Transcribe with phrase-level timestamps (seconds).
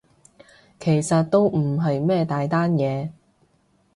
[0.79, 3.11] 其實都唔係咩大單嘢